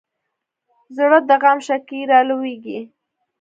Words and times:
زړه 0.95 1.19
د 1.29 1.31
غم 1.41 1.57
شګې 1.67 1.99
رالوېږي. 2.09 2.79